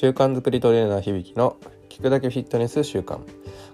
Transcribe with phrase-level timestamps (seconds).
[0.00, 1.56] 習慣作りトレーナー響の
[1.88, 3.18] 聞くだけフィットネス習慣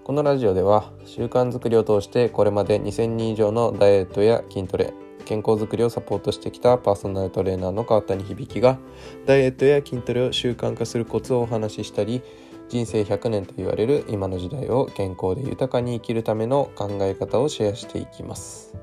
[0.05, 4.95] このラジオでは習慣作りを通してこれまで2000人以上のダイエットや筋トレ
[5.27, 8.79] 健康づくりをサポートしてきたパーソナルトレーナーの川谷響が
[9.27, 12.23] ダイエットや筋トレを習慣化するコツをお話ししたり
[12.71, 18.75] 人生100年と言われる今の時代を健康で豊かに生きるための考え方をシェアしていきます。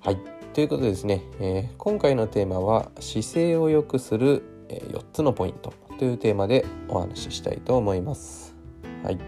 [0.00, 0.18] はい。
[0.52, 5.81] ということでですね、えー、今回のテーマは姿勢を良くする4つのポイント。
[6.02, 8.56] というテーマでお話ししたいと思います。
[9.04, 9.18] はい。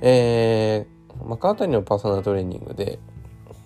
[0.00, 2.98] えー、まあ、川谷のパーソナルトレーニングで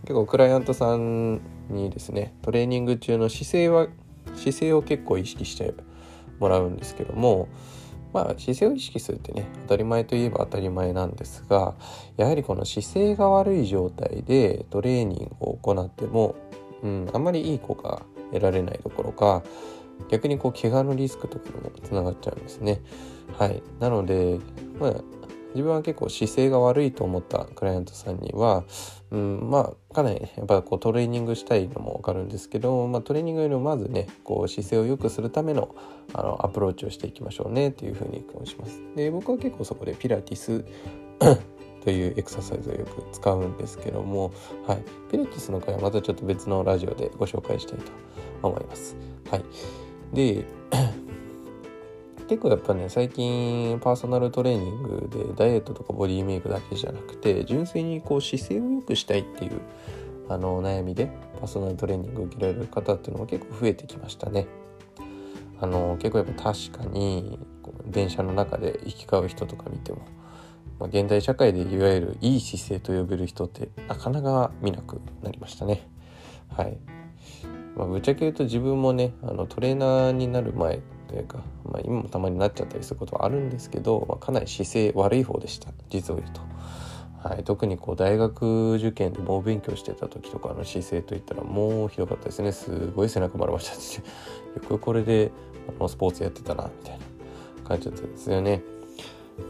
[0.02, 3.86] 結構クライアントさんにですねトレーニング中の姿勢は
[4.34, 5.72] 姿勢を結構意識して
[6.40, 7.46] もらうんですけども
[8.12, 11.76] まあ姿勢を意識するってね当たり前といえば当たり前なんですが
[12.16, 16.34] やはりこの姿勢が悪い状態でトレーニングを行っても、
[16.82, 19.44] うん、あんまりいい効果が得られないどころか
[20.08, 22.82] 逆にこう怪我のリスクとかにもつながっちゃうんですね。
[23.38, 24.38] はい、なので、
[24.78, 24.94] まあ、
[25.54, 28.64] 自分は結構姿勢が悪いと思ったクライアントさんには、
[29.10, 35.74] うん、まあかなりやっぱこうトレーニングしたいのも分かるんですけど、まあ、トレーニングよりもまずねこう姿勢を良くするための
[36.12, 38.82] あのアプローチをしていきましょうねっていうふうにします。
[38.96, 40.64] で僕は結構そこでピラティス
[41.84, 44.32] というエクササイズをよく使うんですけども、
[44.66, 47.92] はい、ピラティスの回はまたちょっと別のラジオでご紹介したいと
[48.42, 48.96] 思います。
[49.30, 49.44] はい、
[50.14, 50.44] で
[52.28, 59.60] 結構やっぱね最近パーソナルトレーニングでダイエットとかボディメイクだけじゃなくて純粋にこう姿勢を良くしたいっていう
[60.28, 64.46] あの悩みでパーソナルトレーニングを受けられる方っていうのも結構増えてきましたね。
[65.60, 67.38] あの結構やっぱ確かに
[67.86, 69.98] 電車の中で行き交う人とか見ても、
[70.78, 75.88] まあ、現代社会でいわゆるいい姿勢と呼べる人ってなかなか見なくなりましたね。
[76.48, 76.76] はい。
[77.76, 86.40] まあ、ぶっちゃけ言うと自分もねあのトレーナーになる前というか、まあ、今もたまになっちゃったりすることはあるんですけど、まあ、かなり姿勢悪い方でした実を言うと。
[87.26, 93.96] はい、特にこう大学受験で猛勉強してた時とかの姿勢といったらもうひどかったですねすごい背中丸ましたし
[94.54, 95.32] よくこれで
[95.66, 97.04] あのスポーツやってたなみたいな
[97.66, 98.62] 感じだったんですよね。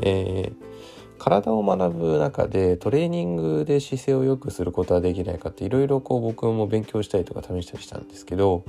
[0.02, 0.73] えー
[1.18, 8.64] 体を学ぶ中でトレーニングで姿勢を良くすることはできないかっていろいろこう僕も勉強したりとか試したりしたんですけど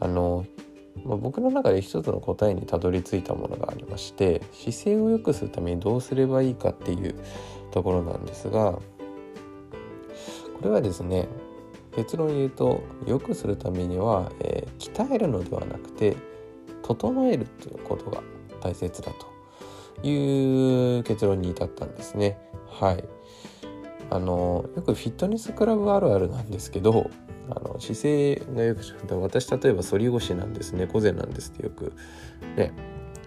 [0.00, 0.46] あの
[1.04, 7.14] まあ、僕の中で一つの答えにたどり着いたものがありまして姿勢を良くするためにどうすればいいかっていう
[7.70, 8.82] ところなんですがこ
[10.62, 11.28] れはですね
[11.94, 16.16] 結論言うと良くするためには、えー、鍛えるのではなくて
[16.82, 18.22] 整えるっていうことが
[18.60, 19.35] 大切だと。
[20.02, 22.38] いう結論に至ったんですね。
[22.68, 23.04] はい。
[24.10, 27.10] あのよくフィットネスクラブあるあるなんですけど
[27.50, 28.82] あの姿勢がよく
[29.20, 31.92] 私例えば反り腰なんです猫背なんですってよく。
[32.56, 32.72] ね。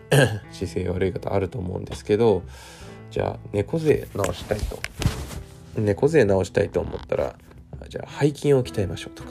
[0.51, 2.41] 姿勢悪い方あると思うんですけど
[3.11, 4.79] じゃあ猫背直したいと。
[5.77, 7.35] 猫背直したいと思ったら
[7.89, 9.29] じゃあ背筋を鍛えましょうとか、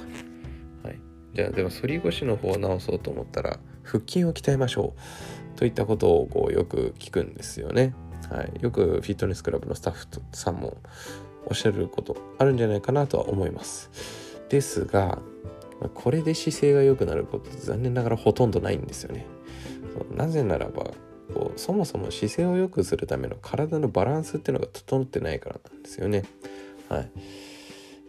[0.85, 1.01] はい、
[1.35, 5.01] じゃあでも反り腰の方を直そうと思ったら腹筋を鍛えましょう。
[5.59, 7.93] といったことをこうよく聞くんですよね。
[8.31, 10.77] はい、よくフィットネスクラブのスタッフさんも
[11.47, 13.91] おっしゃることあるんじゃないかなとは思います。
[14.51, 15.19] ですが
[15.95, 19.27] これで姿勢が良くなることって残念ながらほとんどないんですよね。
[20.15, 20.93] なぜならば
[21.35, 26.23] こうそもそも姿勢を良くするための体のバランスっていうのが整ってないからなんですよね。
[26.89, 27.11] はい、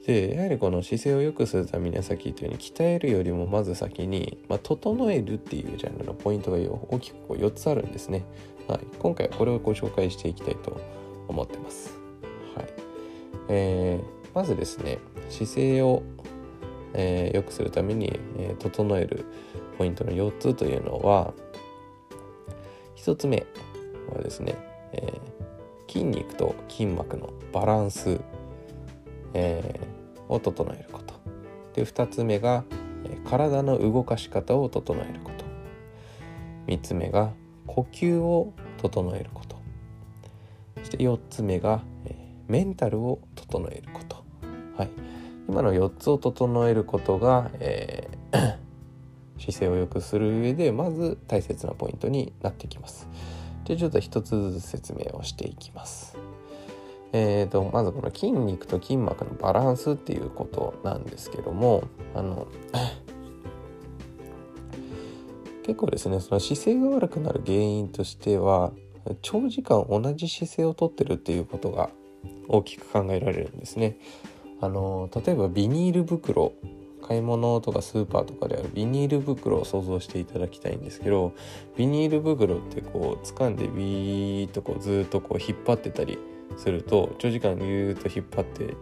[0.09, 8.25] でやはりこの姿勢を良くするためにはさっき言ったように鍛えるよりもまず先に、まあ、整えるっていうジャンルのポイントが大きくこう4つあるんですね。
[8.67, 10.81] はい、今回はこれをご紹介していきたいと
[11.27, 11.93] 思ってます。
[12.55, 12.67] はい
[13.49, 14.97] えー、まずですね
[15.29, 16.01] 姿勢を
[16.95, 19.25] えー、良くするために、えー、整える
[19.77, 21.35] ポイントの4つというのは
[22.95, 23.45] 1つ目
[24.11, 24.55] はですね、
[24.93, 28.19] えー、筋肉と筋膜のバランス、
[29.35, 29.98] えー、
[30.29, 31.15] を整えること。
[31.73, 32.63] で2つ目が、
[33.29, 35.45] 体の動かし方を整えること。
[36.67, 37.33] 3つ目が
[37.67, 39.59] 呼吸を整えること。
[40.77, 41.81] そして4つ目が、
[42.47, 44.23] メンタルを整えること。
[44.77, 44.89] はい。
[45.49, 48.57] 今の4つを整えることが、えー、
[49.41, 53.07] 姿勢を良くする上でまず大切なポイントになってきます。
[53.65, 56.17] じゃあちょっと一つずつ説明をしていきます。
[57.11, 61.83] えーと、まずこの筋肉と筋膜のバランスっていうことなんですけども
[62.13, 62.47] あの
[65.63, 68.71] 結構ですねその姿勢が悪くなる原因としては
[69.21, 71.89] 長時間同じ姿勢をとってるっていうことが
[72.47, 73.97] 大きく考えられるんですね。
[74.61, 76.53] あの例えばビニール袋
[77.01, 81.33] 買い物とかスーパーとかであるビニール袋を想像していただきたいんですけど
[81.77, 86.19] ビニール袋ってこう掴んでビーッとこうずっとこう引っ張ってたり
[86.57, 88.75] すると長時間ぎゅーっと引っ張って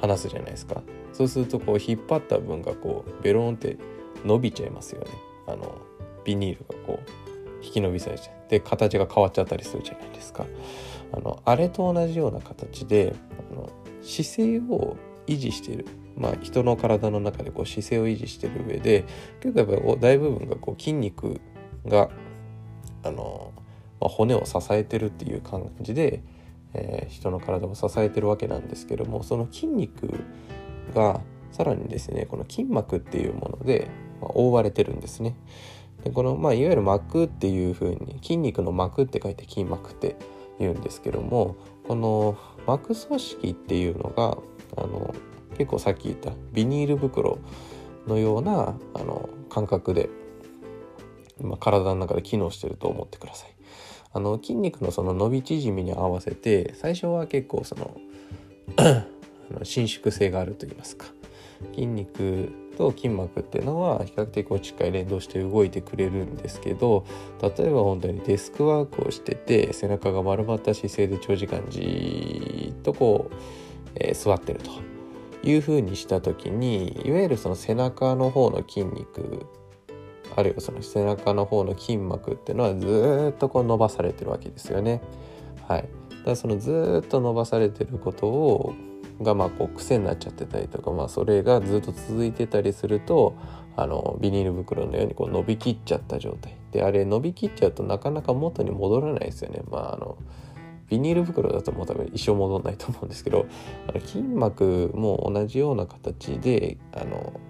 [0.00, 0.82] 離すじゃないですか。
[1.12, 3.76] そうするとこう引っ張った分がこうベロンって
[4.24, 5.08] 伸びちゃいますよね。
[5.46, 5.78] あの
[6.24, 10.46] ビニールがこう引き伸びされちゃって形が変わっちゃったりするじゃないですか。
[11.12, 13.14] あのあれと同じような形で
[13.52, 13.70] あの
[14.02, 14.96] 姿勢を
[15.26, 15.86] 維持している。
[16.16, 19.04] まあ人の体の中でこう姿勢を維持している上で
[19.40, 21.40] 結構やっぱり大部分がこう筋肉
[21.86, 22.08] が
[23.02, 23.52] あの、
[24.00, 26.22] まあ、骨を支えてるっていう感じで、
[26.74, 30.12] えー、人の体を支えてるわけなんですけどもその筋肉
[30.94, 31.20] が
[31.52, 33.88] さらにですねこの筋膜っていうもので、
[34.20, 35.36] まあ、覆われてるんですね。
[36.02, 40.16] でこの、まあ、いわゆる膜っていうふうに筋肉の膜って書いて筋膜って
[40.58, 41.56] 言うんですけども
[41.86, 42.36] この
[42.66, 44.36] 膜組織っていうのが
[44.76, 45.14] あの
[45.56, 47.38] 結構さっき言ったビニール袋
[48.06, 50.10] のようなあの感覚で、
[51.40, 53.54] ま、体の中で機能してると思ってください。
[54.14, 57.96] あの筋肉のその伸び縮みに合わせて最初は結構その
[59.62, 61.06] 伸縮性があると言いますか。
[61.72, 67.06] 筋肉と筋膜っていうのは比較的こうしっかり連動して動いてくれるんですけど
[67.40, 73.34] 例えば本当にデスクワークをしてて背中が丸まった姿勢で長時間じーっとこう、
[73.94, 74.70] えー、座ってると
[75.48, 79.46] いうふうにした時にいわゆるその背中の方の筋肉
[80.36, 85.00] あるいはその背中の方の筋膜っていうのはずっとこう伸ばされてるわけですよね。
[85.68, 88.74] はい、だからそのずっと伸ばされてることを
[89.22, 93.36] がまあこう癖になっちゃってたりとか、まあ、それがずっと続いてたりすると
[93.76, 99.62] あのビニール袋のようにこう伸びきっちゃった状態であれ伸びきっちゃうとなかなか元に戻らないですよね。
[99.70, 100.16] まああの
[100.88, 103.46] ビニール袋だともう多分一生戻んないと思うんですけど
[103.88, 107.40] あの筋膜も同じような形であの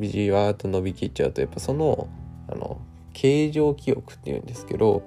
[0.00, 2.08] じわーっと伸びきっちゃうとやっぱその
[2.48, 2.80] あの
[3.12, 5.02] 形状記憶っていうんですけど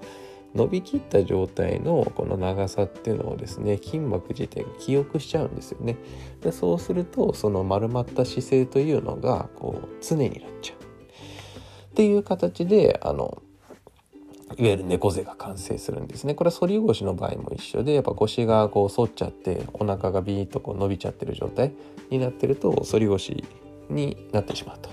[0.55, 5.97] 伸びきった状態のこの長さっていうのをですね筋膜自体が記憶しちゃうんですよね。
[6.41, 10.77] でそうするとその丸まった姿勢というのがこう常になっちゃう。
[10.79, 13.41] っていう形であの
[14.57, 16.33] いわゆる猫背が完成するんですね。
[16.33, 21.73] これは反り腰の場合も一緒でやっぱ腰がこう反っちゃってお腹がビーッとこう伸びちゃってる状態
[22.09, 23.43] になってると反り腰
[23.89, 24.89] になってしまうと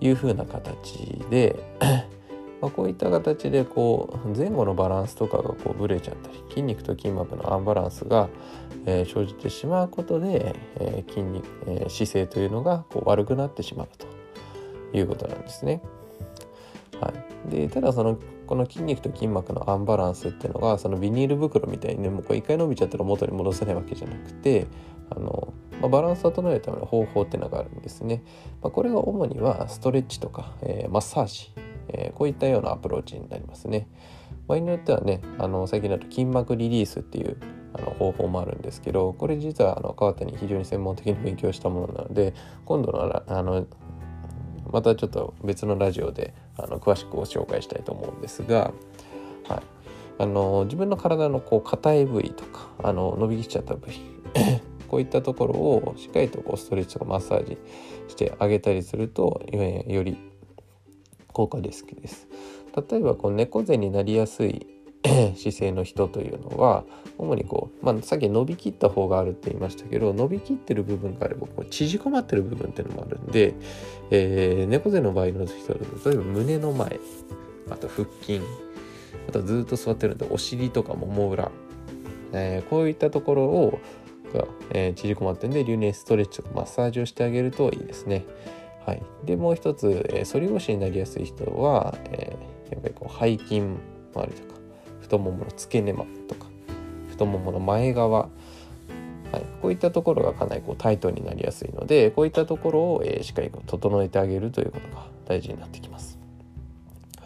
[0.00, 0.98] いう風な形
[1.30, 1.56] で
[2.60, 8.28] ま、こういった形でこう前後のバランスとかがこうブレちゃったり筋肉と筋膜のアンバランスが、
[8.84, 15.80] え、生じてしまうことで、え、筋肉、え、姿勢というのがこう悪くなってしまうということなんですね。
[17.00, 17.12] は
[17.46, 24.66] い、でただそのこの筋肉と筋膜のアンバランスっていうのがそのビニール袋みたいにねもう一回伸びちゃったら元に戻せないわけじゃなくて
[25.10, 28.22] あの、まあ、バランスを整えるための方法っていうのがあるんですね。
[28.62, 31.52] まあ、これが主にはストレッチとか、えー、マッサージ
[31.88, 33.88] えー、こういったようなアプローチになりますね。
[34.46, 37.36] 場合によってはねあの最近だと筋膜リリースっていう
[37.74, 42.34] あの方法もあるんですけどこれ実はあの川田に非常に専門的に勉強したものなので
[42.64, 43.66] 今度のあの
[44.70, 48.72] またちょっと別のラジオであの詳しくご紹介したいと思うんですが、
[49.48, 49.62] はい、
[50.18, 54.00] あの自分の体のこう硬い部位とかあの伸びきっちゃった部位
[54.88, 57.58] こういったところをしっかりとこうストレッチとかマッサージ
[58.08, 59.42] してあげたりすると
[59.86, 60.16] より
[61.28, 62.26] 効果ですです。
[62.90, 64.66] 例えばこう猫背になりやすい
[65.36, 66.84] 姿勢の人というのは
[67.18, 73.54] 主にこう、まあ、さっき伸びきった方があるって言いましたけど伸びきってる部分があればこう縮こまってる部分っていうのもあるんで、
[74.10, 77.00] えー、猫背の場合の人は例えば胸の前
[77.70, 78.40] あと腹筋
[79.28, 81.50] あとずっと座ってるんでお尻とかもも裏、
[82.32, 83.78] えー、こういったところを
[84.32, 88.24] が、えー、縮こまってるんで留年ストレッチとかマッサージをしてあげるといいですね。
[88.86, 93.76] はい、でもう一つ、えー、反り腰になりやすい人は、えー、やっぱりこう背筋周
[94.26, 94.60] りとか
[95.02, 96.46] 太ももの付け根まとか
[97.08, 98.28] 太ももの前側、は
[99.34, 106.18] い、こういったところがかなりこうタイトになりやすいのでこういったところを、えー、しっかりこう整えてあげるということが大事になってきます。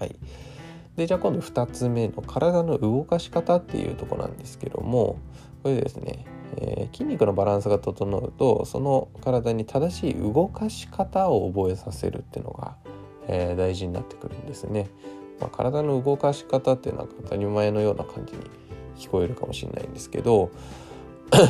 [0.00, 0.16] はい、
[0.96, 5.18] でじゃあ今度2つ目の体の動かし方っていうとこなんですけども
[5.62, 6.24] これですね
[6.56, 12.76] えー、筋肉のバランスが整うとその体に正しい動かし方を覚えさせるっていうのが、
[13.28, 14.88] えー、大事になってくるんですね。
[15.40, 18.40] まあ、体の動かし方っていうのは当たり前のような感じに
[18.96, 20.50] 聞こえるかもしれないんですけど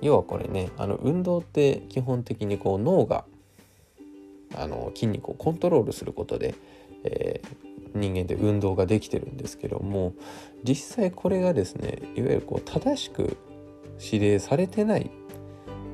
[0.00, 3.24] 要はこれねあの運動って基本的にこう脳が
[4.54, 6.54] あの筋肉をコントロールすることで、
[7.04, 10.14] えー、人間で運動ができてるんですけども
[10.64, 13.36] 実際これがですねいわゆるこう正しく
[14.00, 15.10] 指令されてない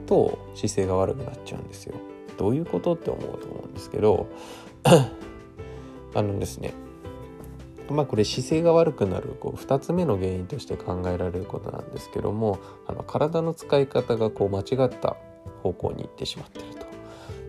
[0.06, 1.94] と姿勢が悪くなっちゃうんですよ。
[2.38, 4.28] どういうことって思うと思うんですけど
[4.84, 6.74] あのですね
[7.88, 15.16] まあこれ姿勢が悪くなるこう2つ目の原因として考えられることなんですけどもあの体の使い方がこう間違った
[15.62, 16.66] 方向に行ってしまってる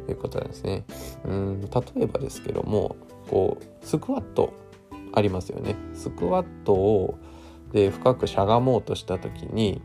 [0.05, 0.85] ということなんですね。
[1.25, 2.95] うん例えばですけども
[3.29, 4.53] こうスクワット
[5.13, 5.75] ありますよね。
[5.93, 7.17] スクワットを
[7.71, 9.81] で深くしゃがもうとした時に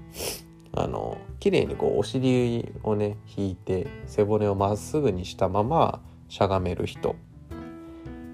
[0.73, 7.17] あの綺麗にこうお尻をね引いて背骨をまっすぐにしたまましゃがめる人、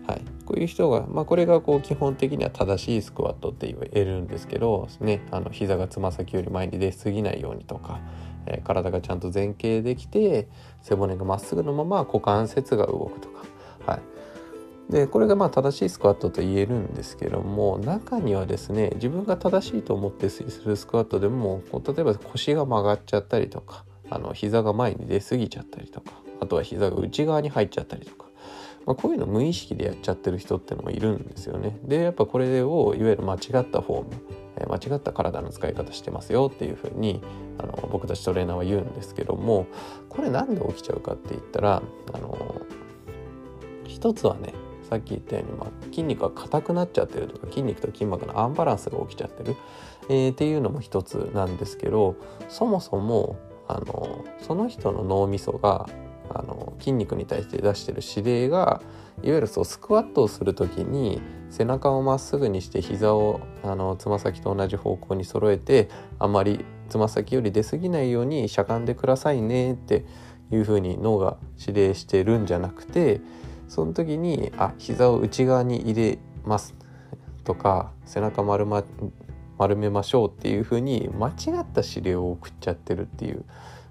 [0.07, 8.01] はい、こういう人が、まあ、これがこう基本的には正しいスクワットって言えるんですけど、ね、あの膝がつま先より前に出過ぎないようにとか、
[8.47, 10.49] えー、体がちゃんと前傾できて
[10.81, 13.45] 背骨がまっすぐのまま股関節が動くとか、
[13.85, 14.01] はい、
[14.91, 28.27] でこれがまあ正しいスクワットと言えるんですけども中にはですね自分が正しいと思ってするスクワットでもこう例えば腰が曲がっちゃったりとかあの膝が前に出過ぎちゃったりとかあとは膝が内側に入っちゃったりとか、
[28.87, 31.79] まあ、こういうの無意識でやっちゃってる人ってのもいるんですよね。
[31.85, 34.09] でやっぱこれをいわゆる間違ったフォーム
[34.67, 37.23] 間違った体の使い方してますよっていうふうに
[37.59, 39.67] あの僕たちトレーナーは言うんですけども
[40.09, 42.61] これ何で起きちゃうかって言ったらあの
[43.87, 44.53] 一つはね
[44.89, 49.57] さっき言ったように、まあ、筋肉が硬くなっちゃってるとか筋肉と筋膜のアンバランスが起きちゃってる、
[50.09, 52.17] えー、っていうのも一つなんですけど
[52.49, 53.37] そもそも
[53.69, 55.89] あのその人の脳みそが
[56.31, 58.83] あの筋肉に対して出してる指令が
[59.23, 70.05] いわゆるそうスクワットをする時に背中をまっすぐにして膝をあのつま先と同じ方向に揃えてあまりつま先より出過ぎないようにしゃがんでくださいねって
[70.51, 73.21] いうふうに脳が指令してるんじゃなくて
[73.69, 76.75] その時にあ膝を内側に入れます。
[77.45, 78.85] とか背中丸,、ま、
[79.57, 83.45] 丸めましょうっていう風に間違った指令を送っちゃってるっていう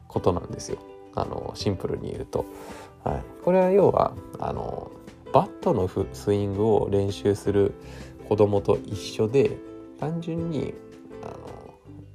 [0.08, 0.78] ことなんですよ。
[1.16, 2.46] あのシンプルに言うと。
[3.04, 4.92] はい、これは要はあの
[5.34, 7.74] バットのスイングを練習する
[8.28, 9.58] 子供と一緒で
[10.00, 10.74] 単純に
[11.24, 11.34] あの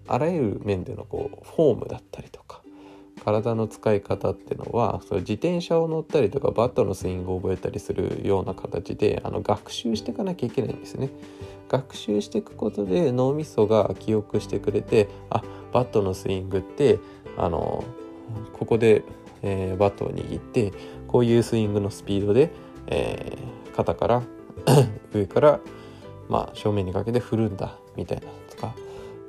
[0.08, 2.61] あらゆる面でのこうフォームだったりとか
[3.24, 11.10] 体の使い方っていうのはそれ自転車を乗ったりとかバットのスイングを覚えたりするような形であの学習していかなきゃいけないんですね。
[11.68, 16.98] 学習していくことで脳みそが記憶してくれてあバットのスイングって
[17.38, 17.84] あの
[18.52, 19.04] ここで、
[19.42, 20.72] えー、バットを握って
[21.06, 22.50] こういうスイングのスピードで、
[22.88, 24.22] えー、肩から
[25.14, 25.60] 上から、
[26.28, 28.74] まあ、正面にかけて振るんだみたいなとか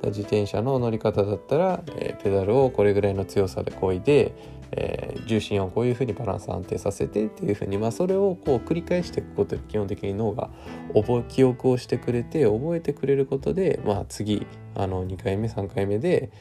[0.06, 4.34] 自転車の乗り方だったら、えー、ペダルをこれぐらいの強さでこいで、
[4.72, 10.50] えー、重心をこういうふうにバランス安定させてっていうふうに、まあ、それをこう繰り返していくことで基本的に脳が
[10.94, 16.32] 覚記憶をしてくれて覚えてくれることで、まあ、次あの2回目3回目で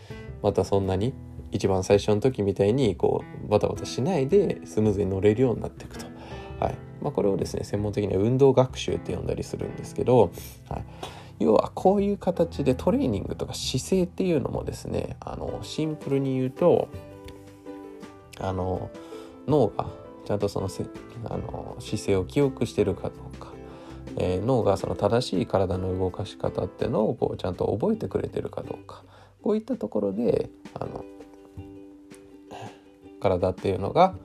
[0.42, 1.14] またそんなに
[1.52, 6.06] 一番最初の時みたいにこうバタバタしないでスムーズに乗れるようになっていくと。
[6.60, 10.32] はいまあ、これをですね専門的には運動学習って呼んだりするんですけど、
[10.70, 10.84] はい、
[11.40, 16.88] 要はこういう形でトレーニングとか姿勢っていうのもですねあのシンプルに言うと
[18.40, 18.90] あの
[19.48, 19.88] 脳が
[20.26, 20.86] ちゃんとそのせ
[21.26, 23.52] あの姿勢を記憶してるかどうか、
[24.18, 29.04] えー、脳がその正しい体の動かし方ってのをこうちゃんと覚えてくれてるかどうか
[29.42, 31.04] こういったところであの
[33.22, 34.16] 体っていうのが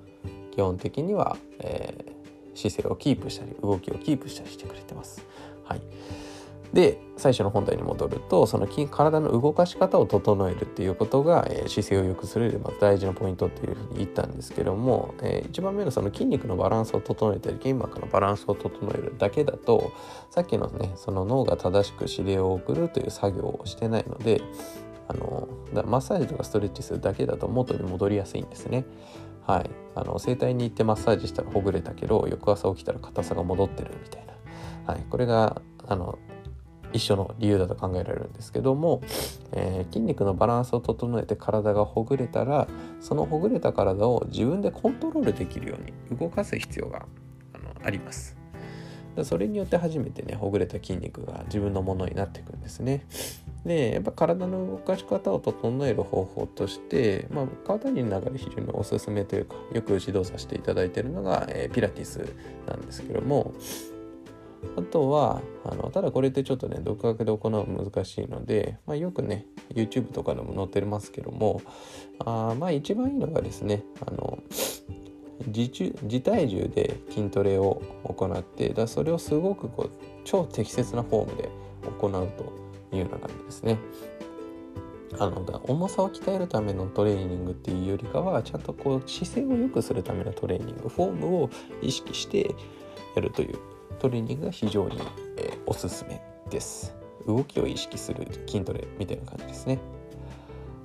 [0.52, 5.24] 基本的には、えー、姿勢をキープしたり動きをキープしたりしてくれてます。
[6.72, 19.92] で最初の本題に戻るとその体の動かし方を整えるっていうことが、えー、姿勢を良くするまず大事なポイントっていうふうに言ったんですけども、えー、1番目のその筋肉のバランスを整えたり筋膜のバランスを整えるだけだと
[20.30, 24.42] さっきのねその脳が正しく指令を送るという作業をしてないので
[25.08, 25.48] あの
[25.86, 28.84] マッサージとかストレッチするだけだと元に戻りやすいんですね。
[29.46, 36.18] はい、あの整体に行ってマッサージしたらほぐれたけど翌朝起きたら硬さが戻ってるみたいな、はい、これがあの
[36.92, 39.02] 一緒の理由だと考えられるんですけども、
[39.52, 42.68] えー、筋肉のバランスを整えて体がほぐれたら
[43.00, 47.06] そのほぐれた体を自分でコントロールできるように動かす必要が
[47.52, 48.36] あのあります。
[49.24, 53.04] それによって初めてねほぐれた筋肉が自分のものになっていくんですね。
[53.64, 62.24] でやっぱ体の動かし方を整える方法として、まあ、体に流れ非常におすすめというかよく指導させていただいているのが、えー、ピラティス
[62.66, 63.52] なんですけども
[64.76, 71.62] あとはあのただこれってちょっとね独学で行うの難しいので、まあ、よくね YouTube とかでも載ってますけども
[72.24, 74.38] あまあ一番いいのがですねあの
[75.46, 75.70] 自
[76.02, 79.90] 自体重で筋トレを行ってだそれをすごくこう
[80.24, 81.48] 超適切なフォームで
[82.00, 82.10] 行う
[82.90, 83.78] というような感じですね。
[85.18, 91.50] あの重さを鍛えるためのトレーニングっていうよりかはちゃんとこう姿勢を良くするためのトレーニングフォームを
[91.80, 92.54] 意識して
[93.16, 93.58] やるという
[93.98, 94.98] トレーニングが非常に、
[95.36, 96.94] えー、おすすめです。
[97.26, 99.78] 動きを意識する筋トレみたいな感じですね。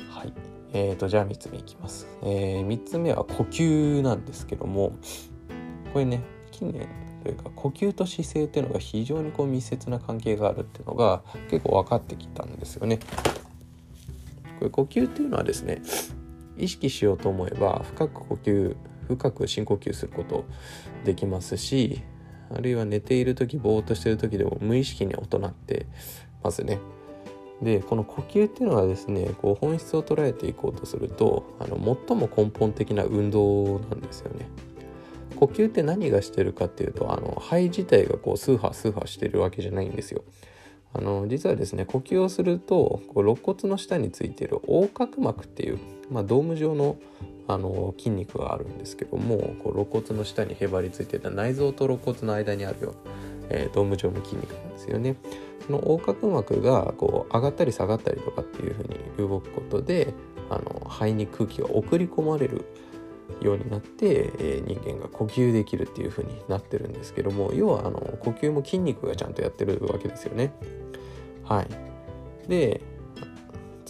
[0.10, 0.34] はい。
[0.74, 4.98] えーとじゃあ3つ目いきます、えー、3つ目は呼吸なんですけども
[5.94, 6.88] これね近年
[7.24, 13.00] というか呼吸と姿勢っていうのが非常にこう密接な関係があるっていうのが結構分かってきたんですよね。
[14.60, 15.82] これ呼吸っていうのはですね
[16.58, 18.76] 意識しようと思えば深く呼吸
[19.08, 20.46] 深く深呼吸すること
[21.06, 22.02] できますし
[22.56, 25.86] あるいは寝ている時ぼーっとしてる時でも無意識に行って
[26.44, 26.80] ますね。
[27.62, 34.48] でこの呼吸っていうのはですねこう本質を捉えていこうとするとあの最も根本的な運動なんですよね。
[35.40, 40.24] 呼吸って何がしてるかっていうとあの肺自体がこうスーハースーハーしてるわけじゃないんですよ。
[40.94, 45.80] あの実はですね呼吸をするとこう肋骨の下についてる横隔膜っていう、
[46.10, 46.98] まあ、ドーム状の
[47.46, 52.96] あの筋肉があるんですけどもこう肋骨の下にへばりついてた内臓と肋骨の間にあるよ、
[53.50, 55.18] えー、ドーム状の筋肉なんですよね。
[55.66, 60.14] その横隔膜がこう上がったり下がったりとかっていうふうに動くことで
[60.50, 62.66] あの肺に空気が送り込まれる
[63.42, 70.54] ようになって、えー、人間が呼吸できるっていうふうになってるんですけども要はあの呼吸も筋肉がちゃんとやってるわけですよね。
[71.44, 71.68] はい、
[72.48, 72.82] で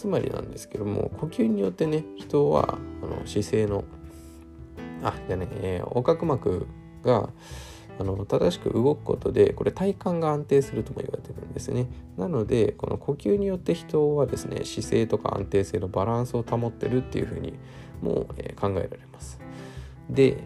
[0.04, 3.84] つまりなんですけども呼吸によってね人はあの姿勢の
[5.02, 6.66] あじゃね、えー、横隔膜
[7.02, 7.30] が
[7.98, 11.86] あの正しく動くことでこれ体幹が安定するとも言われてるんですね。
[12.18, 17.54] なのでこの呼吸によって人はですね姿勢とか安定性のバランスを保ってるっていうふうに
[18.02, 19.40] も、えー、考えられます。
[20.10, 20.36] で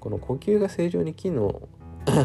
[0.00, 1.68] この呼吸が正常に機能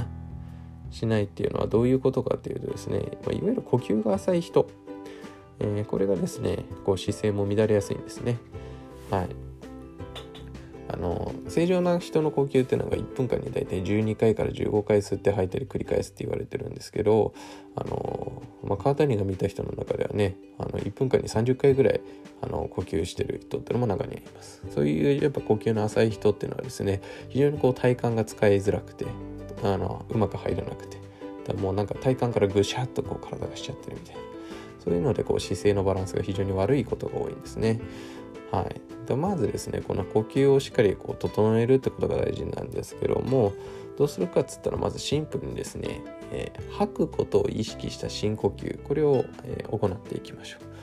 [0.90, 4.68] しないっていうのはどういうことかっていうとですね、ま、いわゆる呼吸が浅い人、
[5.60, 8.38] えー、これがですねこう姿勢も乱れやすいんですね。
[9.10, 9.30] はい。
[10.90, 17.34] あの正常な人の呼吸っていうのが1分間に大体12回から15回吸って吐いたり繰り返すって言われてるんですけど
[17.76, 22.02] あの、まあ、川谷が見た人の中ではねあの1分間に30回ぐらい
[22.42, 24.62] あの呼吸してる人っていうのも中にはいます。
[24.70, 29.06] そういうやっぱ呼吸の浅い人っていうのはですね非常にこう体幹が使いづらくて
[29.64, 30.98] あのうまく入らなくて
[31.48, 34.33] だもうなんか体幹からぐしゃっとこう体がしちゃってるみたいな。
[34.84, 37.80] そういうのでこう姿勢のバランスが非常に悪いことが多いんですね。
[38.52, 43.54] はい、でまずですねこの呼吸をしっかりこう整えるってことが大事なんですけども
[43.98, 50.74] どうするかっつったらまずシンプルにですね、えー、吐くことを意識した深呼吸これを、えー、行っていきましょう。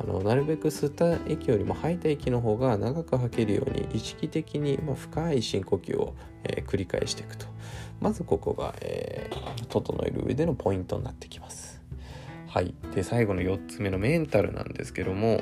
[0.00, 7.46] あのなるべく吸った息よりも吐いた息の方が長く吐けるように意識的に、まあ、深い深呼吸を、えー、繰り返していくと
[8.00, 11.71] まずここが、えー、整える上でのポイントになってきます
[12.52, 12.74] はい。
[12.94, 15.40] で最後の4つ目のメンタルなんですけども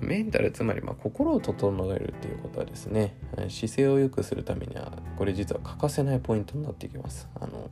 [0.00, 3.16] メンタルつまりま心を整えるっていうことはですね
[3.48, 7.30] 姿勢を良くするためにはこれ実は欠かせないポイントになっていきます。
[7.40, 7.70] あの、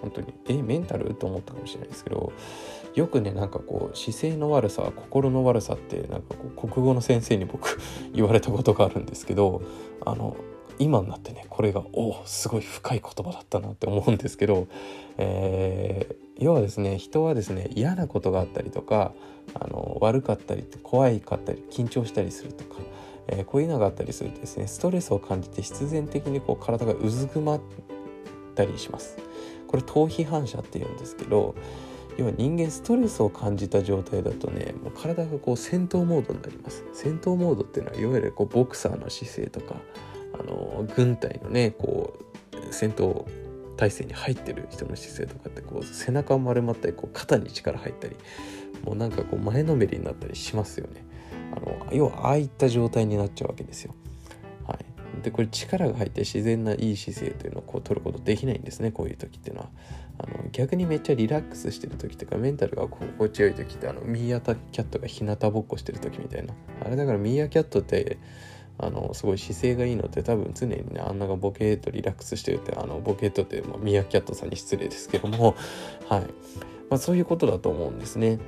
[0.00, 0.32] 本当に。
[0.48, 1.12] えメンタル？
[1.16, 2.32] と思ったかもしれないですけど
[2.94, 7.80] よくねなんかこう姿勢の悪さ心の悪さってなんかこう国語の先生に僕
[8.14, 9.62] 言われたことがあるんですけど
[10.04, 10.36] あの
[10.78, 14.66] 今になってねこれがおすごい深い言葉だったなって思うんですけど、
[15.18, 19.12] えー、要はですね人はですね嫌なことがあったりとか
[19.54, 22.80] あの悪かったり怖いかったり緊張したりするとか、
[23.28, 27.60] えー、こういうのがあったりするとですねストレスを感じて必然的にこう体がうずくまっ
[28.54, 29.16] たりします。
[29.74, 31.56] これ頭皮反射っていうんですけど
[32.16, 39.74] 要は人間ストレスを感じた状態だとねもう体がこう戦闘モードになります戦闘モードっていうのはいわゆるこうボクサーの姿勢とか
[40.38, 42.18] あの軍隊のねこ
[42.52, 43.24] う戦闘
[43.76, 48.16] 体制に入ってる人の姿勢とかってこう背中丸まったりこう肩に力入ったり
[48.84, 51.04] もうなんかこう前のめりになったりしますよね。
[51.56, 53.94] あの要はああいった状態になっちゃうわけですよ。
[54.66, 55.22] はい。
[55.22, 59.70] でこれ力が入って自然ないい姿勢というのをこう取ることできないんですねこういう時っていうのは。
[60.16, 66.54] あの逆にめっちゃリラックスしてる時とかメンタルが心地よい時ってあのミーアキャットが日向ぼっこしてる時みたいな。
[66.84, 68.18] あれだからミーアキャットって
[68.78, 75.54] あのすごい姿勢がいいのって多分常にねあんながボケーとリラックスしてるってあのボケートって、まあ、ミヤキャットさんに失礼ですけども
[76.08, 76.20] はい、
[76.90, 78.38] まあ、そういうことだと思うんですね。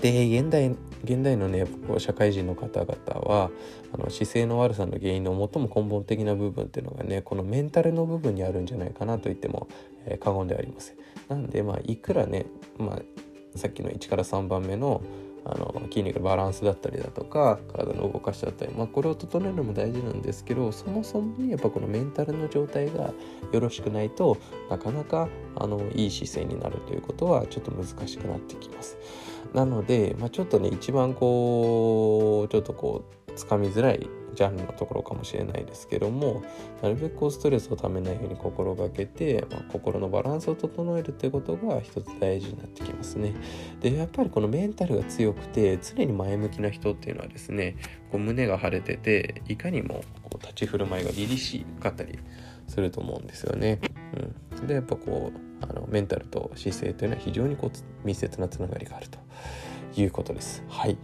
[0.00, 1.64] で現代現代のね
[1.98, 3.50] 社会人の方々は
[3.94, 9.68] あの姿勢の悪さの原因の最も根本的な部分っていうのがねこのメンタルの部分にあるんじゃないかなと言っても、
[10.04, 10.96] えー、過言ではありません。
[11.28, 15.00] なんでまあいくらね、まあ、さっきの1から3番目の
[15.48, 23.12] あの筋肉のバランスだったりだとか体の動かしだったり、まあ、これを整えるのも大事なんですけどそもそもにやっぱこのメンタルの状態が
[23.52, 24.36] よろしくないと
[24.68, 28.98] なかなかあのいい姿勢になるということはちょっと難しくなってきます。
[29.54, 36.44] なので、まあ、ちょっとね一番こうちょっとこうつかみづらいジャンルのところかもしれないですけども
[36.82, 43.34] なるべくこうストレスをためないように心がけて、まあ、心のバランスを整えるっていうことが一つ大事になってきますね。
[43.80, 47.76] でやっぱりこのメンタルが強くて常に前向きな人っていうのはですね
[48.12, 52.18] こう胸が腫れてていかにもこう立ち振る舞いが凛々しかったり
[52.68, 53.80] すると思うんですよね。
[54.60, 59.18] うん、でやっぱこうあのメンタルと姿勢というのは非常にこう密接なつながりがあると。
[60.00, 60.62] いうことです。
[60.68, 60.96] はい。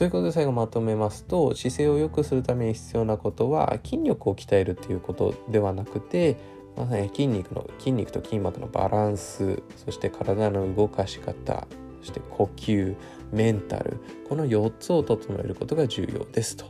[0.00, 6.38] ということで最後まとめますと姿勢を良くするために必要なことは筋力を鍛えるっていうことではなくて、
[6.74, 11.66] まあね、筋肉の筋肉と筋膜のバランスそして体の動かし方
[12.00, 12.96] そして呼吸
[13.30, 16.64] メンタルこの4つを整えることが重要ですと、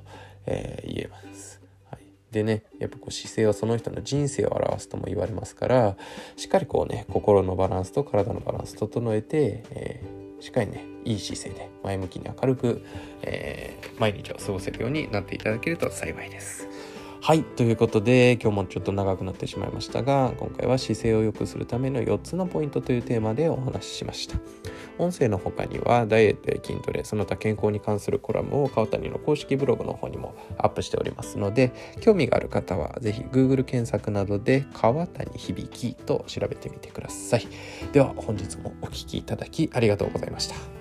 [0.46, 1.60] えー、言えます。
[1.88, 2.00] はい、
[2.32, 5.96] でねやっぱこう姿勢はその人の人生を表すとも言われますから
[6.36, 12.82] しっかりこうね心のバランスと体のバランス整えて、えーしっかりねいい姿勢で前向きに明るく、
[13.22, 16.69] えー、毎日を過ごせるようになっていただけると幸いです。
[17.22, 17.44] はい。
[17.44, 24.38] ということで、今日もちょっと長くなってしまいましたが、今回は姿勢を良くするための4つのポイントというテーマでお話ししました。
[24.96, 37.46] 音声の他には、ダイエットや筋トレ、その他健康に関するコラムを川谷の公式ブログの方にもアップしておりますので、興味がある方は、ぜひ Google 検索などで川谷響と調べてみてください。
[37.92, 40.79] では、本日もお聴きいただきありがとうございました。